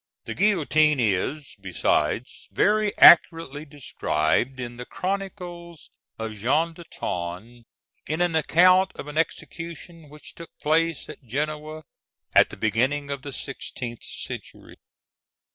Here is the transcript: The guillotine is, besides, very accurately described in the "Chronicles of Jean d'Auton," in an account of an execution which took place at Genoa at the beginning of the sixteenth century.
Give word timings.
The 0.25 0.33
guillotine 0.33 0.99
is, 0.99 1.55
besides, 1.61 2.47
very 2.51 2.91
accurately 2.97 3.65
described 3.65 4.59
in 4.59 4.77
the 4.77 4.85
"Chronicles 4.87 5.91
of 6.17 6.33
Jean 6.33 6.73
d'Auton," 6.73 7.65
in 8.07 8.19
an 8.19 8.35
account 8.35 8.93
of 8.95 9.07
an 9.07 9.19
execution 9.19 10.09
which 10.09 10.33
took 10.33 10.49
place 10.59 11.07
at 11.07 11.21
Genoa 11.23 11.83
at 12.33 12.49
the 12.49 12.57
beginning 12.57 13.11
of 13.11 13.21
the 13.21 13.31
sixteenth 13.31 14.01
century. 14.01 14.77